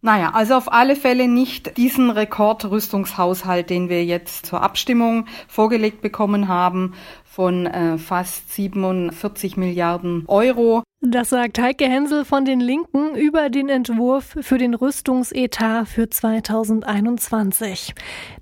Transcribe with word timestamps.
Naja, 0.00 0.30
also 0.32 0.54
auf 0.54 0.72
alle 0.72 0.94
Fälle 0.94 1.26
nicht 1.26 1.76
diesen 1.76 2.10
Rekordrüstungshaushalt, 2.10 3.68
den 3.68 3.88
wir 3.88 4.04
jetzt 4.04 4.46
zur 4.46 4.62
Abstimmung 4.62 5.26
vorgelegt 5.48 6.02
bekommen 6.02 6.46
haben, 6.46 6.94
von 7.24 7.66
äh, 7.66 7.98
fast 7.98 8.52
47 8.52 9.56
Milliarden 9.56 10.24
Euro. 10.28 10.82
Das 11.00 11.30
sagt 11.30 11.58
Heike 11.60 11.86
Hensel 11.86 12.24
von 12.24 12.44
den 12.44 12.60
Linken 12.60 13.16
über 13.16 13.50
den 13.50 13.68
Entwurf 13.68 14.36
für 14.40 14.58
den 14.58 14.74
Rüstungsetat 14.74 15.88
für 15.88 16.08
2021. 16.10 17.94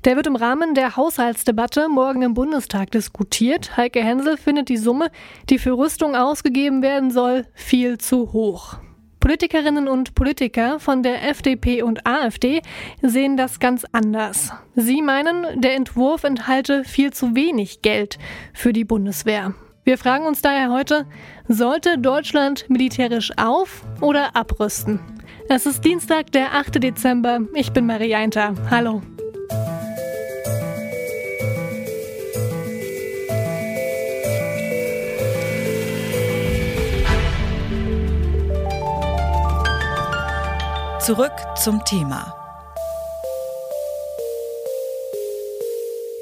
Der 0.04 0.16
wird 0.16 0.26
im 0.26 0.36
Rahmen 0.36 0.74
der 0.74 0.96
Haushaltsdebatte 0.96 1.88
morgen 1.88 2.22
im 2.22 2.34
Bundestag 2.34 2.90
diskutiert. 2.90 3.76
Heike 3.78 4.02
Hensel 4.02 4.36
findet 4.36 4.68
die 4.68 4.78
Summe, 4.78 5.10
die 5.48 5.58
für 5.58 5.72
Rüstung 5.72 6.16
ausgegeben 6.16 6.82
werden 6.82 7.10
soll, 7.10 7.46
viel 7.54 7.98
zu 7.98 8.32
hoch. 8.32 8.78
Politikerinnen 9.26 9.88
und 9.88 10.14
Politiker 10.14 10.78
von 10.78 11.02
der 11.02 11.28
FDP 11.28 11.82
und 11.82 12.06
AfD 12.06 12.62
sehen 13.02 13.36
das 13.36 13.58
ganz 13.58 13.84
anders. 13.90 14.52
Sie 14.76 15.02
meinen, 15.02 15.60
der 15.60 15.74
Entwurf 15.74 16.22
enthalte 16.22 16.84
viel 16.84 17.12
zu 17.12 17.34
wenig 17.34 17.82
Geld 17.82 18.20
für 18.54 18.72
die 18.72 18.84
Bundeswehr. 18.84 19.52
Wir 19.82 19.98
fragen 19.98 20.26
uns 20.26 20.42
daher 20.42 20.70
heute, 20.70 21.06
sollte 21.48 21.98
Deutschland 21.98 22.70
militärisch 22.70 23.32
auf- 23.36 23.82
oder 24.00 24.36
abrüsten? 24.36 25.00
Es 25.48 25.66
ist 25.66 25.84
Dienstag, 25.84 26.30
der 26.30 26.54
8. 26.54 26.80
Dezember. 26.80 27.40
Ich 27.52 27.72
bin 27.72 27.84
Marie 27.84 28.14
Einter. 28.14 28.54
Hallo. 28.70 29.02
Zurück 41.06 41.30
zum 41.54 41.84
Thema. 41.84 42.34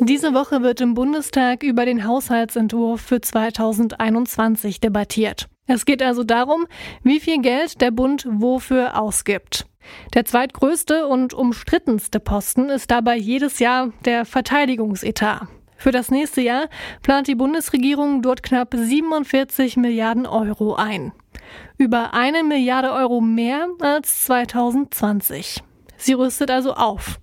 Diese 0.00 0.34
Woche 0.34 0.60
wird 0.60 0.82
im 0.82 0.92
Bundestag 0.92 1.62
über 1.62 1.86
den 1.86 2.06
Haushaltsentwurf 2.06 3.00
für 3.00 3.22
2021 3.22 4.80
debattiert. 4.80 5.48
Es 5.66 5.86
geht 5.86 6.02
also 6.02 6.22
darum, 6.22 6.66
wie 7.02 7.18
viel 7.18 7.40
Geld 7.40 7.80
der 7.80 7.92
Bund 7.92 8.26
wofür 8.28 9.00
ausgibt. 9.00 9.64
Der 10.12 10.26
zweitgrößte 10.26 11.06
und 11.06 11.32
umstrittenste 11.32 12.20
Posten 12.20 12.68
ist 12.68 12.90
dabei 12.90 13.16
jedes 13.16 13.60
Jahr 13.60 13.90
der 14.04 14.26
Verteidigungsetat. 14.26 15.48
Für 15.76 15.90
das 15.90 16.10
nächste 16.10 16.40
Jahr 16.40 16.68
plant 17.02 17.26
die 17.26 17.34
Bundesregierung 17.34 18.22
dort 18.22 18.42
knapp 18.42 18.74
47 18.74 19.76
Milliarden 19.76 20.26
Euro 20.26 20.74
ein. 20.74 21.12
Über 21.76 22.14
eine 22.14 22.44
Milliarde 22.44 22.92
Euro 22.92 23.20
mehr 23.20 23.68
als 23.80 24.24
2020. 24.24 25.62
Sie 25.96 26.12
rüstet 26.12 26.50
also 26.50 26.74
auf. 26.74 27.20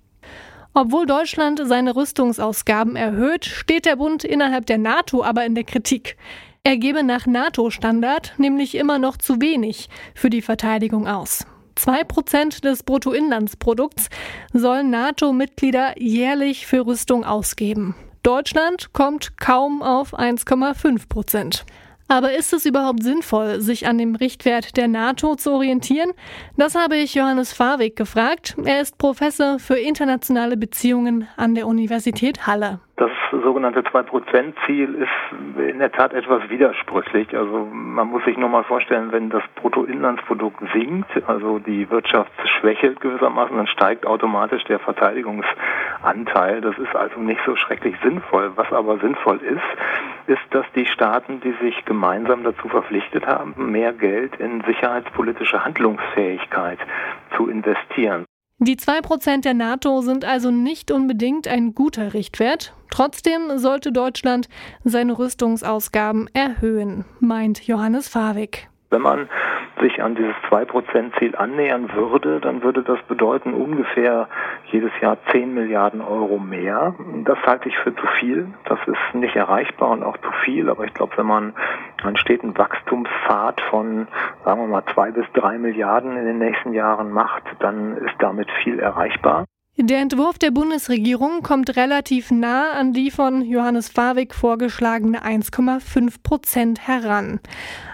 Obwohl 0.74 1.06
Deutschland 1.06 1.60
seine 1.64 1.96
Rüstungsausgaben 1.96 2.96
erhöht, 2.96 3.44
steht 3.44 3.84
der 3.84 3.96
Bund 3.96 4.24
innerhalb 4.24 4.66
der 4.66 4.78
NATO 4.78 5.22
aber 5.22 5.44
in 5.44 5.54
der 5.54 5.64
Kritik. 5.64 6.16
Er 6.64 6.76
gebe 6.76 7.02
nach 7.02 7.26
NATO-Standard 7.26 8.34
nämlich 8.38 8.76
immer 8.76 8.98
noch 8.98 9.16
zu 9.16 9.40
wenig 9.40 9.88
für 10.14 10.30
die 10.30 10.42
Verteidigung 10.42 11.08
aus. 11.08 11.44
Zwei 11.74 12.04
Prozent 12.04 12.64
des 12.64 12.84
Bruttoinlandsprodukts 12.84 14.08
sollen 14.52 14.90
NATO-Mitglieder 14.90 16.00
jährlich 16.00 16.66
für 16.66 16.86
Rüstung 16.86 17.24
ausgeben. 17.24 17.94
Deutschland 18.22 18.92
kommt 18.92 19.36
kaum 19.36 19.82
auf 19.82 20.16
1,5 20.16 21.08
Prozent. 21.08 21.64
Aber 22.08 22.32
ist 22.32 22.52
es 22.52 22.66
überhaupt 22.66 23.02
sinnvoll, 23.02 23.60
sich 23.60 23.86
an 23.86 23.98
dem 23.98 24.14
Richtwert 24.14 24.76
der 24.76 24.88
NATO 24.88 25.34
zu 25.34 25.52
orientieren? 25.52 26.12
Das 26.56 26.74
habe 26.74 26.96
ich 26.96 27.14
Johannes 27.14 27.52
Farwig 27.52 27.96
gefragt. 27.96 28.56
Er 28.64 28.80
ist 28.80 28.98
Professor 28.98 29.58
für 29.58 29.76
internationale 29.76 30.56
Beziehungen 30.56 31.26
an 31.36 31.54
der 31.54 31.66
Universität 31.66 32.46
Halle. 32.46 32.80
Das 32.96 33.10
sogenannte 33.30 33.80
2%-Ziel 33.80 34.94
ist 34.94 35.60
in 35.70 35.78
der 35.78 35.90
Tat 35.90 36.12
etwas 36.12 36.48
widersprüchlich. 36.50 37.34
Also 37.36 37.66
man 37.72 38.08
muss 38.08 38.24
sich 38.24 38.36
nur 38.36 38.48
mal 38.48 38.64
vorstellen, 38.64 39.10
wenn 39.10 39.30
das 39.30 39.42
Bruttoinlandsprodukt 39.56 40.62
sinkt, 40.72 41.10
also 41.26 41.58
die 41.58 41.88
Wirtschaft 41.90 42.30
schwächelt 42.60 43.00
gewissermaßen, 43.00 43.56
dann 43.56 43.66
steigt 43.66 44.06
automatisch 44.06 44.62
der 44.64 44.78
Verteidigungsanteil. 44.78 46.60
Das 46.60 46.76
ist 46.78 46.94
also 46.94 47.18
nicht 47.20 47.40
so 47.46 47.56
schrecklich 47.56 47.96
sinnvoll. 48.02 48.52
Was 48.56 48.70
aber 48.72 48.98
sinnvoll 48.98 49.38
ist, 49.38 49.62
ist, 50.26 50.42
dass 50.50 50.66
die 50.74 50.86
Staaten, 50.86 51.40
die 51.40 51.54
sich 51.62 51.84
gemeinsam 51.84 52.44
dazu 52.44 52.68
verpflichtet 52.68 53.26
haben, 53.26 53.54
mehr 53.70 53.92
Geld 53.92 54.36
in 54.36 54.62
sicherheitspolitische 54.66 55.64
Handlungsfähigkeit 55.64 56.78
zu 57.36 57.48
investieren. 57.48 58.24
Die 58.58 58.76
2% 58.76 59.42
der 59.42 59.54
NATO 59.54 60.02
sind 60.02 60.24
also 60.24 60.52
nicht 60.52 60.92
unbedingt 60.92 61.48
ein 61.48 61.74
guter 61.74 62.14
Richtwert. 62.14 62.74
Trotzdem 62.90 63.58
sollte 63.58 63.90
Deutschland 63.90 64.48
seine 64.84 65.18
Rüstungsausgaben 65.18 66.30
erhöhen, 66.32 67.04
meint 67.18 67.66
Johannes 67.66 68.08
Fawig. 68.08 68.68
Wenn 68.90 69.02
man 69.02 69.28
sich 69.82 70.02
an 70.02 70.14
dieses 70.14 70.34
2%-Ziel 70.48 71.36
annähern 71.36 71.92
würde, 71.92 72.40
dann 72.40 72.62
würde 72.62 72.82
das 72.82 73.00
bedeuten 73.02 73.52
ungefähr 73.52 74.28
jedes 74.70 74.92
Jahr 75.00 75.18
10 75.30 75.52
Milliarden 75.52 76.00
Euro 76.00 76.38
mehr. 76.38 76.94
Das 77.24 77.38
halte 77.44 77.68
ich 77.68 77.76
für 77.78 77.94
zu 77.94 78.06
viel. 78.18 78.48
Das 78.64 78.78
ist 78.86 79.14
nicht 79.14 79.36
erreichbar 79.36 79.90
und 79.90 80.02
auch 80.02 80.16
zu 80.18 80.30
viel. 80.44 80.70
Aber 80.70 80.84
ich 80.84 80.94
glaube, 80.94 81.16
wenn 81.16 81.26
man 81.26 81.52
einen 82.02 82.16
steten 82.16 82.56
Wachstumspfad 82.56 83.60
von, 83.70 84.08
sagen 84.44 84.60
wir 84.60 84.68
mal, 84.68 84.84
zwei 84.94 85.10
bis 85.10 85.26
drei 85.34 85.58
Milliarden 85.58 86.16
in 86.16 86.24
den 86.24 86.38
nächsten 86.38 86.72
Jahren 86.72 87.10
macht, 87.10 87.44
dann 87.58 87.96
ist 87.96 88.14
damit 88.18 88.50
viel 88.62 88.78
erreichbar. 88.78 89.44
Der 89.78 90.00
Entwurf 90.00 90.38
der 90.38 90.50
Bundesregierung 90.50 91.42
kommt 91.42 91.76
relativ 91.76 92.30
nah 92.30 92.72
an 92.72 92.92
die 92.92 93.10
von 93.10 93.40
Johannes 93.40 93.88
Fawig 93.88 94.34
vorgeschlagene 94.34 95.24
1,5 95.24 96.16
Prozent 96.22 96.86
heran. 96.86 97.40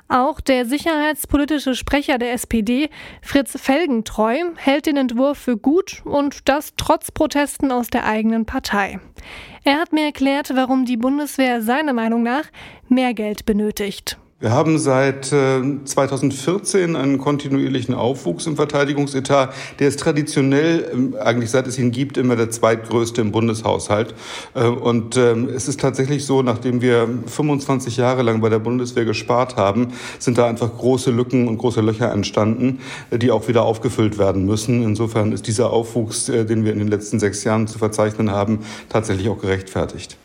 Auch 0.08 0.40
der 0.40 0.66
sicherheitspolitische 0.66 1.76
Sprecher 1.76 2.18
der 2.18 2.32
SPD, 2.32 2.90
Fritz 3.22 3.56
Felgentreu, 3.56 4.38
hält 4.56 4.86
den 4.86 4.96
Entwurf 4.96 5.38
für 5.38 5.56
gut 5.56 6.02
und 6.04 6.48
das 6.48 6.72
trotz 6.76 7.12
Protesten 7.12 7.70
aus 7.70 7.86
der 7.86 8.06
eigenen 8.06 8.44
Partei. 8.44 8.98
Er 9.62 9.78
hat 9.78 9.92
mir 9.92 10.06
erklärt, 10.06 10.56
warum 10.56 10.84
die 10.84 10.96
Bundeswehr 10.96 11.62
seiner 11.62 11.92
Meinung 11.92 12.24
nach 12.24 12.46
mehr 12.88 13.14
Geld 13.14 13.46
benötigt. 13.46 14.18
Wir 14.40 14.52
haben 14.52 14.78
seit 14.78 15.24
2014 15.24 16.94
äh, 16.94 16.98
einen 16.98 17.18
kontinuierlichen 17.18 17.92
Aufwuchs 17.92 18.46
im 18.46 18.54
Verteidigungsetat. 18.54 19.52
Der 19.80 19.88
ist 19.88 19.98
traditionell, 19.98 20.88
ähm, 20.92 21.16
eigentlich 21.20 21.50
seit 21.50 21.66
es 21.66 21.76
ihn 21.76 21.90
gibt, 21.90 22.16
immer 22.16 22.36
der 22.36 22.48
zweitgrößte 22.48 23.20
im 23.20 23.32
Bundeshaushalt. 23.32 24.14
Äh, 24.54 24.66
und 24.66 25.16
ähm, 25.16 25.48
es 25.48 25.66
ist 25.66 25.80
tatsächlich 25.80 26.24
so, 26.24 26.42
nachdem 26.42 26.82
wir 26.82 27.08
25 27.26 27.96
Jahre 27.96 28.22
lang 28.22 28.40
bei 28.40 28.48
der 28.48 28.60
Bundeswehr 28.60 29.04
gespart 29.04 29.56
haben, 29.56 29.88
sind 30.20 30.38
da 30.38 30.46
einfach 30.46 30.70
große 30.72 31.10
Lücken 31.10 31.48
und 31.48 31.58
große 31.58 31.80
Löcher 31.80 32.12
entstanden, 32.12 32.78
äh, 33.10 33.18
die 33.18 33.32
auch 33.32 33.48
wieder 33.48 33.62
aufgefüllt 33.62 34.18
werden 34.18 34.46
müssen. 34.46 34.84
Insofern 34.84 35.32
ist 35.32 35.48
dieser 35.48 35.70
Aufwuchs, 35.70 36.26
den 36.26 36.64
wir 36.64 36.72
in 36.72 36.78
den 36.78 36.88
letzten 36.88 37.18
sechs 37.18 37.42
Jahren 37.42 37.66
zu 37.66 37.80
verzeichnen 37.80 38.30
haben, 38.30 38.60
tatsächlich 38.88 39.28
auch 39.30 39.40
gerechtfertigt. 39.40 40.16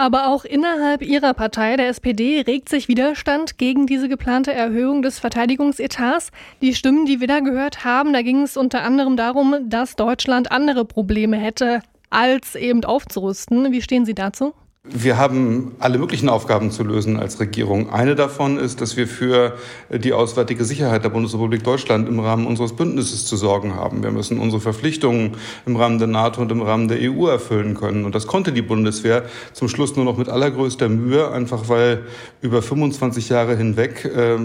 Aber 0.00 0.28
auch 0.28 0.44
innerhalb 0.44 1.02
ihrer 1.02 1.34
Partei, 1.34 1.76
der 1.76 1.88
SPD, 1.88 2.40
regt 2.42 2.68
sich 2.68 2.86
Widerstand 2.86 3.58
gegen 3.58 3.88
diese 3.88 4.08
geplante 4.08 4.54
Erhöhung 4.54 5.02
des 5.02 5.18
Verteidigungsetats. 5.18 6.30
Die 6.62 6.72
Stimmen, 6.72 7.04
die 7.04 7.18
wir 7.18 7.26
da 7.26 7.40
gehört 7.40 7.84
haben, 7.84 8.12
da 8.12 8.22
ging 8.22 8.42
es 8.42 8.56
unter 8.56 8.84
anderem 8.84 9.16
darum, 9.16 9.56
dass 9.68 9.96
Deutschland 9.96 10.52
andere 10.52 10.84
Probleme 10.84 11.36
hätte, 11.36 11.82
als 12.10 12.54
eben 12.54 12.84
aufzurüsten. 12.84 13.72
Wie 13.72 13.82
stehen 13.82 14.04
Sie 14.04 14.14
dazu? 14.14 14.54
Wir 14.90 15.18
haben 15.18 15.72
alle 15.78 15.98
möglichen 15.98 16.28
Aufgaben 16.28 16.70
zu 16.70 16.82
lösen 16.82 17.18
als 17.18 17.40
Regierung. 17.40 17.90
Eine 17.90 18.14
davon 18.14 18.58
ist, 18.58 18.80
dass 18.80 18.96
wir 18.96 19.06
für 19.06 19.56
die 19.90 20.12
auswärtige 20.12 20.64
Sicherheit 20.64 21.04
der 21.04 21.10
Bundesrepublik 21.10 21.62
Deutschland 21.62 22.08
im 22.08 22.20
Rahmen 22.20 22.46
unseres 22.46 22.74
Bündnisses 22.74 23.26
zu 23.26 23.36
sorgen 23.36 23.74
haben. 23.74 24.02
Wir 24.02 24.10
müssen 24.10 24.38
unsere 24.38 24.60
Verpflichtungen 24.60 25.32
im 25.66 25.76
Rahmen 25.76 25.98
der 25.98 26.08
NATO 26.08 26.40
und 26.40 26.50
im 26.52 26.62
Rahmen 26.62 26.88
der 26.88 26.98
EU 27.00 27.26
erfüllen 27.26 27.74
können. 27.74 28.04
Und 28.04 28.14
das 28.14 28.26
konnte 28.26 28.52
die 28.52 28.62
Bundeswehr 28.62 29.24
zum 29.52 29.68
Schluss 29.68 29.96
nur 29.96 30.04
noch 30.04 30.16
mit 30.16 30.28
allergrößter 30.28 30.88
Mühe, 30.88 31.30
einfach 31.30 31.68
weil 31.68 32.04
über 32.40 32.62
25 32.62 33.28
Jahre 33.28 33.56
hinweg 33.56 34.04
äh, 34.04 34.38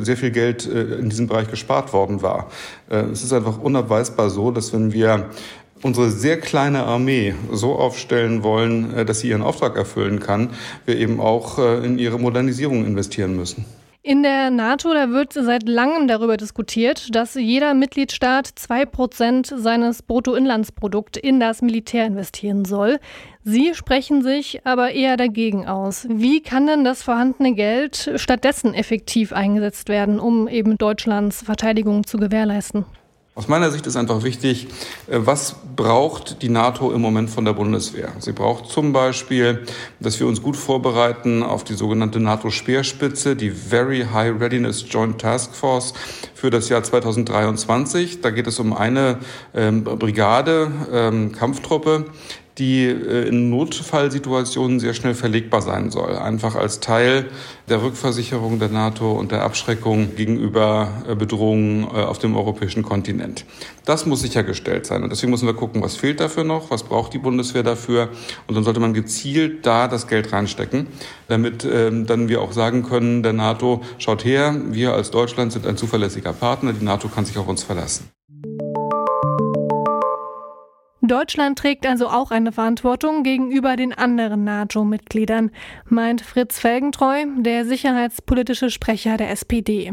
sehr 0.00 0.16
viel 0.16 0.30
Geld 0.30 0.66
äh, 0.66 0.94
in 1.00 1.10
diesem 1.10 1.26
Bereich 1.26 1.48
gespart 1.48 1.92
worden 1.92 2.22
war. 2.22 2.48
Äh, 2.88 3.02
es 3.12 3.22
ist 3.22 3.32
einfach 3.32 3.58
unabweisbar 3.58 4.30
so, 4.30 4.50
dass 4.50 4.72
wenn 4.72 4.92
wir 4.92 5.28
unsere 5.82 6.10
sehr 6.10 6.40
kleine 6.40 6.84
Armee 6.84 7.34
so 7.50 7.74
aufstellen 7.74 8.42
wollen, 8.42 8.94
äh, 8.94 9.04
dass 9.04 9.20
sie 9.20 9.28
ihren 9.28 9.42
Auftrag 9.42 9.76
erfüllen 9.76 10.20
kann, 10.20 10.50
wir 10.86 10.96
eben 10.96 11.20
auch 11.20 11.58
äh, 11.58 11.84
in 11.84 11.98
ihre 11.98 12.18
Modernisierung 12.18 12.86
investieren 12.86 13.36
müssen. 13.36 13.64
In 14.04 14.24
der 14.24 14.50
NATO, 14.50 14.92
da 14.92 15.10
wird 15.10 15.32
seit 15.32 15.68
langem 15.68 16.08
darüber 16.08 16.36
diskutiert, 16.36 17.14
dass 17.14 17.34
jeder 17.36 17.72
Mitgliedstaat 17.72 18.48
zwei 18.56 18.84
Prozent 18.84 19.46
seines 19.46 20.02
Bruttoinlandsprodukts 20.02 21.20
in 21.20 21.38
das 21.38 21.62
Militär 21.62 22.06
investieren 22.06 22.64
soll. 22.64 22.98
Sie 23.44 23.74
sprechen 23.74 24.22
sich 24.22 24.66
aber 24.66 24.90
eher 24.90 25.16
dagegen 25.16 25.68
aus. 25.68 26.08
Wie 26.10 26.42
kann 26.42 26.66
denn 26.66 26.82
das 26.82 27.04
vorhandene 27.04 27.54
Geld 27.54 28.10
stattdessen 28.16 28.74
effektiv 28.74 29.32
eingesetzt 29.32 29.88
werden, 29.88 30.18
um 30.18 30.48
eben 30.48 30.78
Deutschlands 30.78 31.42
Verteidigung 31.42 32.04
zu 32.04 32.18
gewährleisten? 32.18 32.84
Aus 33.34 33.48
meiner 33.48 33.70
Sicht 33.70 33.86
ist 33.86 33.96
einfach 33.96 34.24
wichtig, 34.24 34.66
äh, 35.06 35.16
was 35.20 35.56
braucht 35.74 36.42
die 36.42 36.50
NATO 36.50 36.92
im 36.92 37.00
Moment 37.00 37.30
von 37.30 37.46
der 37.46 37.54
Bundeswehr? 37.54 38.12
Sie 38.18 38.32
braucht 38.32 38.66
zum 38.66 38.92
Beispiel, 38.92 39.64
dass 40.00 40.20
wir 40.20 40.26
uns 40.26 40.42
gut 40.42 40.54
vorbereiten 40.54 41.42
auf 41.42 41.64
die 41.64 41.72
sogenannte 41.72 42.20
NATO-Speerspitze, 42.20 43.34
die 43.34 43.50
Very 43.50 44.04
High 44.12 44.38
Readiness 44.38 44.84
Joint 44.86 45.18
Task 45.18 45.54
Force 45.54 45.94
für 46.34 46.50
das 46.50 46.68
Jahr 46.68 46.82
2023. 46.82 48.20
Da 48.20 48.28
geht 48.28 48.46
es 48.48 48.58
um 48.58 48.74
eine 48.74 49.18
ähm, 49.54 49.82
Brigade, 49.82 50.70
ähm, 50.92 51.32
Kampftruppe, 51.32 52.04
die 52.58 52.84
äh, 52.84 53.28
in 53.28 53.50
Notfallsituationen 53.50 54.78
sehr 54.78 54.94
schnell 54.94 55.14
verlegbar 55.14 55.62
sein 55.62 55.90
soll. 55.90 56.16
Einfach 56.16 56.54
als 56.54 56.80
Teil 56.80 57.26
der 57.68 57.82
Rückversicherung 57.82 58.58
der 58.58 58.68
NATO 58.68 59.12
und 59.12 59.32
der 59.32 59.42
Abschreckung 59.42 60.14
gegenüber 60.16 61.04
äh, 61.08 61.14
Bedrohungen 61.14 61.84
äh, 61.84 62.02
auf 62.02 62.18
dem 62.18 62.36
europäischen 62.36 62.82
Kontinent. 62.82 63.46
Das 63.84 64.06
muss 64.06 64.20
sichergestellt 64.20 64.86
sein. 64.86 65.02
Und 65.02 65.10
deswegen 65.10 65.30
müssen 65.30 65.46
wir 65.46 65.54
gucken, 65.54 65.82
was 65.82 65.96
fehlt 65.96 66.20
dafür 66.20 66.44
noch, 66.44 66.70
was 66.70 66.82
braucht 66.82 67.14
die 67.14 67.18
Bundeswehr 67.18 67.62
dafür. 67.62 68.10
Und 68.46 68.54
dann 68.54 68.64
sollte 68.64 68.80
man 68.80 68.92
gezielt 68.92 69.64
da 69.64 69.88
das 69.88 70.06
Geld 70.06 70.32
reinstecken, 70.32 70.86
damit 71.28 71.64
ähm, 71.64 72.06
dann 72.06 72.28
wir 72.28 72.42
auch 72.42 72.52
sagen 72.52 72.82
können, 72.82 73.22
der 73.22 73.32
NATO, 73.32 73.82
schaut 73.98 74.24
her, 74.24 74.54
wir 74.70 74.92
als 74.92 75.10
Deutschland 75.10 75.52
sind 75.52 75.66
ein 75.66 75.76
zuverlässiger 75.76 76.32
Partner, 76.32 76.72
die 76.72 76.84
NATO 76.84 77.08
kann 77.08 77.24
sich 77.24 77.38
auf 77.38 77.48
uns 77.48 77.62
verlassen. 77.62 78.10
Deutschland 81.12 81.58
trägt 81.58 81.86
also 81.86 82.08
auch 82.08 82.30
eine 82.30 82.52
Verantwortung 82.52 83.22
gegenüber 83.22 83.76
den 83.76 83.92
anderen 83.92 84.44
NATO-Mitgliedern, 84.44 85.50
meint 85.84 86.22
Fritz 86.22 86.58
Felgentreu, 86.58 87.26
der 87.36 87.66
sicherheitspolitische 87.66 88.70
Sprecher 88.70 89.18
der 89.18 89.30
SPD. 89.30 89.92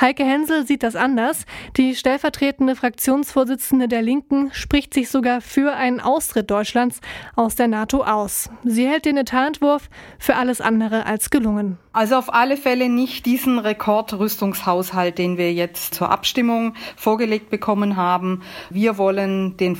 Heike 0.00 0.22
Hensel 0.22 0.64
sieht 0.64 0.84
das 0.84 0.94
anders. 0.94 1.46
Die 1.76 1.96
stellvertretende 1.96 2.76
Fraktionsvorsitzende 2.76 3.88
der 3.88 4.02
Linken 4.02 4.50
spricht 4.52 4.94
sich 4.94 5.10
sogar 5.10 5.40
für 5.40 5.74
einen 5.74 5.98
Austritt 5.98 6.48
Deutschlands 6.48 7.00
aus 7.34 7.56
der 7.56 7.66
NATO 7.66 8.04
aus. 8.04 8.48
Sie 8.62 8.86
hält 8.86 9.04
den 9.04 9.16
Etatentwurf 9.16 9.90
für 10.20 10.36
alles 10.36 10.60
andere 10.60 11.06
als 11.06 11.30
gelungen. 11.30 11.76
Also 11.94 12.16
auf 12.16 12.32
alle 12.32 12.56
Fälle 12.56 12.88
nicht 12.88 13.26
diesen 13.26 13.58
Rekordrüstungshaushalt, 13.58 15.18
den 15.18 15.36
wir 15.36 15.52
jetzt 15.52 15.92
zur 15.94 16.10
Abstimmung 16.10 16.74
vorgelegt 16.96 17.50
bekommen 17.50 17.96
haben. 17.96 18.42
Wir 18.70 18.96
wollen 18.96 19.58
den 19.58 19.76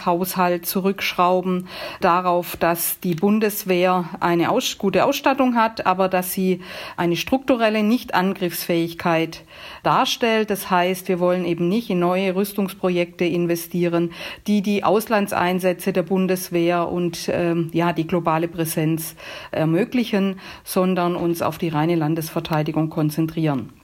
Verteidigungshaushalt 0.00 0.66
zurückschrauben 0.66 1.68
darauf, 2.00 2.56
dass 2.56 3.00
die 3.00 3.14
Bundeswehr 3.14 4.08
eine 4.20 4.50
aus 4.50 4.78
gute 4.78 5.04
Ausstattung 5.04 5.54
hat, 5.54 5.86
aber 5.86 6.08
dass 6.08 6.32
sie 6.32 6.60
eine 6.96 7.16
strukturelle 7.16 7.82
Nichtangriffsfähigkeit 7.82 9.44
darstellt. 9.82 10.50
Das 10.50 10.70
heißt, 10.70 11.08
wir 11.08 11.20
wollen 11.20 11.44
eben 11.44 11.68
nicht 11.68 11.90
in 11.90 12.00
neue 12.00 12.34
Rüstungsprojekte 12.34 13.24
investieren, 13.24 14.12
die 14.46 14.62
die 14.62 14.84
Auslandseinsätze 14.84 15.92
der 15.92 16.02
Bundeswehr 16.02 16.88
und 16.88 17.30
ähm, 17.32 17.70
ja 17.72 17.92
die 17.92 18.06
globale 18.06 18.48
Präsenz 18.48 19.14
ermöglichen, 19.50 20.40
sondern 20.64 21.16
uns 21.16 21.42
auf 21.42 21.58
die 21.58 21.68
reine 21.68 21.96
Landesverteidigung 21.96 22.90
konzentrieren. 22.90 23.79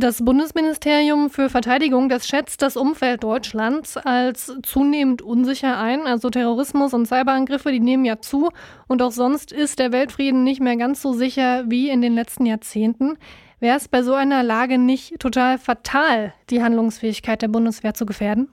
Das 0.00 0.24
Bundesministerium 0.24 1.28
für 1.28 1.50
Verteidigung, 1.50 2.08
das 2.08 2.28
schätzt 2.28 2.62
das 2.62 2.76
Umfeld 2.76 3.24
Deutschlands 3.24 3.96
als 3.96 4.52
zunehmend 4.62 5.22
unsicher 5.22 5.76
ein. 5.76 6.06
Also 6.06 6.30
Terrorismus 6.30 6.94
und 6.94 7.06
Cyberangriffe, 7.06 7.72
die 7.72 7.80
nehmen 7.80 8.04
ja 8.04 8.20
zu. 8.20 8.50
Und 8.86 9.02
auch 9.02 9.10
sonst 9.10 9.50
ist 9.50 9.80
der 9.80 9.90
Weltfrieden 9.90 10.44
nicht 10.44 10.60
mehr 10.60 10.76
ganz 10.76 11.02
so 11.02 11.14
sicher 11.14 11.64
wie 11.68 11.90
in 11.90 12.00
den 12.00 12.14
letzten 12.14 12.46
Jahrzehnten. 12.46 13.18
Wäre 13.58 13.76
es 13.76 13.88
bei 13.88 14.04
so 14.04 14.14
einer 14.14 14.44
Lage 14.44 14.78
nicht 14.78 15.18
total 15.18 15.58
fatal, 15.58 16.32
die 16.48 16.62
Handlungsfähigkeit 16.62 17.42
der 17.42 17.48
Bundeswehr 17.48 17.94
zu 17.94 18.06
gefährden? 18.06 18.48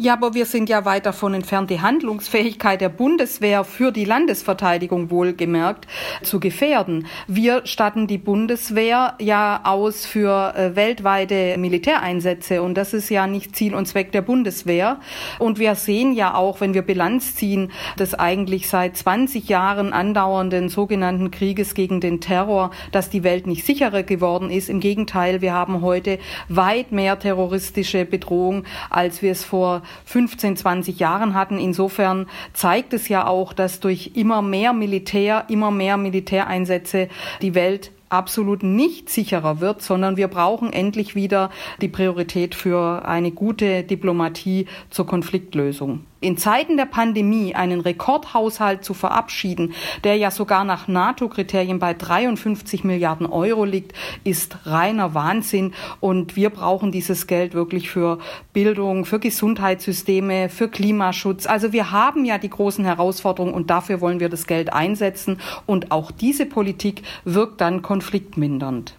Ja, 0.00 0.12
aber 0.12 0.32
wir 0.32 0.46
sind 0.46 0.68
ja 0.68 0.84
weit 0.84 1.06
davon 1.06 1.34
entfernt, 1.34 1.70
die 1.70 1.80
Handlungsfähigkeit 1.80 2.80
der 2.80 2.88
Bundeswehr 2.88 3.64
für 3.64 3.90
die 3.90 4.04
Landesverteidigung 4.04 5.10
wohlgemerkt 5.10 5.88
zu 6.22 6.38
gefährden. 6.38 7.08
Wir 7.26 7.66
statten 7.66 8.06
die 8.06 8.16
Bundeswehr 8.16 9.14
ja 9.18 9.60
aus 9.64 10.06
für 10.06 10.54
äh, 10.54 10.76
weltweite 10.76 11.56
Militäreinsätze 11.58 12.62
und 12.62 12.76
das 12.76 12.94
ist 12.94 13.08
ja 13.08 13.26
nicht 13.26 13.56
Ziel 13.56 13.74
und 13.74 13.86
Zweck 13.86 14.12
der 14.12 14.22
Bundeswehr. 14.22 15.00
Und 15.40 15.58
wir 15.58 15.74
sehen 15.74 16.12
ja 16.12 16.34
auch, 16.34 16.60
wenn 16.60 16.74
wir 16.74 16.82
Bilanz 16.82 17.34
ziehen, 17.34 17.72
des 17.98 18.14
eigentlich 18.14 18.68
seit 18.68 18.96
20 18.96 19.48
Jahren 19.48 19.92
andauernden 19.92 20.68
sogenannten 20.68 21.32
Krieges 21.32 21.74
gegen 21.74 22.00
den 22.00 22.20
Terror, 22.20 22.70
dass 22.92 23.10
die 23.10 23.24
Welt 23.24 23.48
nicht 23.48 23.66
sicherer 23.66 24.04
geworden 24.04 24.48
ist. 24.48 24.68
Im 24.68 24.78
Gegenteil, 24.78 25.40
wir 25.40 25.54
haben 25.54 25.80
heute 25.82 26.20
weit 26.48 26.92
mehr 26.92 27.18
terroristische 27.18 28.04
Bedrohung, 28.04 28.62
als 28.90 29.22
wir 29.22 29.32
es 29.32 29.42
vor 29.42 29.82
15, 30.04 30.56
20 30.56 30.98
Jahren 30.98 31.34
hatten. 31.34 31.58
Insofern 31.58 32.26
zeigt 32.52 32.92
es 32.92 33.08
ja 33.08 33.26
auch, 33.26 33.52
dass 33.52 33.80
durch 33.80 34.12
immer 34.14 34.42
mehr 34.42 34.72
Militär, 34.72 35.44
immer 35.48 35.70
mehr 35.70 35.96
Militäreinsätze 35.96 37.08
die 37.42 37.54
Welt 37.54 37.92
absolut 38.08 38.62
nicht 38.62 39.10
sicherer 39.10 39.60
wird, 39.60 39.82
sondern 39.82 40.16
wir 40.16 40.28
brauchen 40.28 40.72
endlich 40.72 41.14
wieder 41.14 41.50
die 41.80 41.88
Priorität 41.88 42.54
für 42.54 43.04
eine 43.06 43.30
gute 43.30 43.82
Diplomatie 43.82 44.66
zur 44.90 45.06
Konfliktlösung 45.06 46.04
in 46.20 46.36
Zeiten 46.36 46.76
der 46.76 46.86
Pandemie 46.86 47.54
einen 47.54 47.80
Rekordhaushalt 47.80 48.84
zu 48.84 48.94
verabschieden, 48.94 49.74
der 50.04 50.16
ja 50.16 50.30
sogar 50.30 50.64
nach 50.64 50.88
NATO-Kriterien 50.88 51.78
bei 51.78 51.94
53 51.94 52.84
Milliarden 52.84 53.26
Euro 53.26 53.64
liegt, 53.64 53.92
ist 54.24 54.66
reiner 54.66 55.14
Wahnsinn. 55.14 55.74
Und 56.00 56.34
wir 56.34 56.50
brauchen 56.50 56.90
dieses 56.90 57.26
Geld 57.26 57.54
wirklich 57.54 57.90
für 57.90 58.18
Bildung, 58.52 59.04
für 59.04 59.20
Gesundheitssysteme, 59.20 60.48
für 60.48 60.68
Klimaschutz. 60.68 61.46
Also 61.46 61.72
wir 61.72 61.92
haben 61.92 62.24
ja 62.24 62.38
die 62.38 62.50
großen 62.50 62.84
Herausforderungen 62.84 63.54
und 63.54 63.70
dafür 63.70 64.00
wollen 64.00 64.20
wir 64.20 64.28
das 64.28 64.46
Geld 64.46 64.72
einsetzen. 64.72 65.38
Und 65.66 65.92
auch 65.92 66.10
diese 66.10 66.46
Politik 66.46 67.02
wirkt 67.24 67.60
dann 67.60 67.82
konfliktmindernd. 67.82 68.96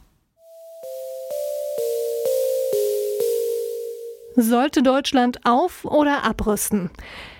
Sollte 4.41 4.83
Deutschland 4.83 5.41
auf- 5.43 5.83
oder 5.83 6.23
abrüsten? 6.23 6.91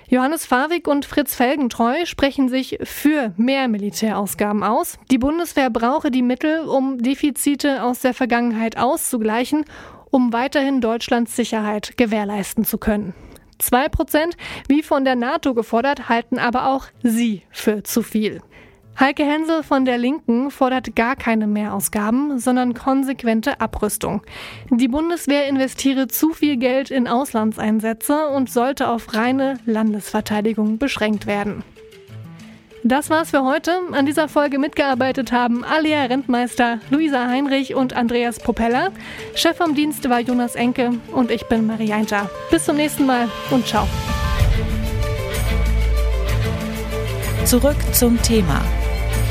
Johannes 0.10 0.46
Fawig 0.46 0.86
und 0.86 1.06
Fritz 1.06 1.34
Felgentreu 1.34 2.06
sprechen 2.06 2.50
sich 2.50 2.78
für 2.84 3.34
mehr 3.38 3.70
Militärausgaben 3.70 4.66
aus. 4.66 5.00
Die 5.10 5.18
Bundeswehr 5.18 5.70
brauche 5.70 6.12
die 6.12 6.22
Mittel, 6.22 6.60
um 6.68 7.02
Defizite 7.02 7.84
aus 7.84 8.02
der 8.02 8.14
Vergangenheit 8.14 8.76
auszugleichen, 8.76 9.64
um 10.12 10.34
weiterhin 10.34 10.82
Deutschlands 10.82 11.38
Sicherheit 11.38 11.96
gewährleisten 11.96 12.66
zu 12.66 12.78
können. 12.78 13.14
Zwei 13.60 13.88
Prozent, 13.88 14.36
wie 14.68 14.84
von 14.84 15.06
der 15.06 15.16
NATO 15.16 15.54
gefordert, 15.54 16.10
halten 16.10 16.38
aber 16.38 16.68
auch 16.68 16.88
sie 17.02 17.44
für 17.50 17.82
zu 17.84 18.04
viel. 18.04 18.42
Heike 19.00 19.24
Hensel 19.24 19.64
von 19.64 19.86
der 19.86 19.98
Linken 19.98 20.52
fordert 20.52 20.94
gar 20.94 21.16
keine 21.16 21.48
Mehrausgaben, 21.48 22.38
sondern 22.38 22.74
konsequente 22.74 23.62
Abrüstung. 23.62 24.24
Die 24.70 24.90
Bundeswehr 24.90 25.48
investiere 25.48 26.10
zu 26.10 26.34
viel 26.34 26.58
Geld 26.58 26.92
in 26.92 27.08
Auslandseinsätze 27.08 28.28
und 28.28 28.50
sollte 28.50 28.90
auf 28.90 29.14
reine 29.14 29.58
Landesverteidigung 29.66 30.80
beschränkt 30.80 31.28
werden. 31.28 31.64
Das 32.84 33.10
war's 33.10 33.30
für 33.30 33.46
heute. 33.46 33.72
An 33.94 34.06
dieser 34.06 34.28
Folge 34.28 34.60
mitgearbeitet 34.60 35.32
haben 35.32 35.64
Alia 35.64 36.04
Rentmeister, 36.04 36.80
Luisa 36.90 37.26
Heinrich 37.26 37.76
und 37.76 37.94
Andreas 37.94 38.40
Propeller. 38.40 38.92
Chef 39.34 39.56
vom 39.56 39.76
Dienst 39.76 40.10
war 40.10 40.20
Jonas 40.20 40.56
Enke 40.56 40.92
und 41.14 41.32
ich 41.32 41.46
bin 41.46 41.68
Marie 41.68 41.94
Einter. 41.94 42.30
Bis 42.52 42.66
zum 42.66 42.76
nächsten 42.76 43.06
Mal 43.06 43.30
und 43.50 43.66
ciao. 43.66 43.88
Zurück 47.46 47.78
zum 47.94 48.22
Thema 48.22 48.62